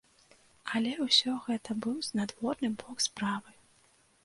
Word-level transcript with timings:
Але 0.79 0.93
ўсё 1.07 1.33
гэта 1.49 1.77
быў 1.85 1.95
знадворны 2.09 2.73
бок 2.83 3.07
справы. 3.09 3.49